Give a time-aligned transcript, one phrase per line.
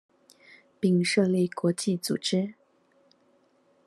[0.79, 2.53] 並設立國際組織